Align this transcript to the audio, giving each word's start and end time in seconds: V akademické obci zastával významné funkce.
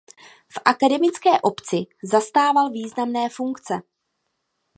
V 0.47 0.57
akademické 0.65 1.39
obci 1.41 1.85
zastával 2.03 2.69
významné 2.71 3.29
funkce. 3.29 3.81